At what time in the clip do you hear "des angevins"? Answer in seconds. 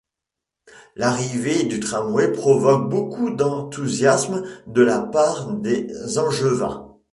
5.53-6.97